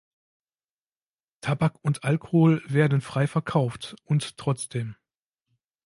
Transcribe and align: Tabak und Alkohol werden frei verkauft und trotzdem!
Tabak 1.41 1.75
und 1.83 2.03
Alkohol 2.03 2.63
werden 2.65 3.01
frei 3.01 3.27
verkauft 3.27 3.95
und 4.03 4.35
trotzdem! 4.39 4.95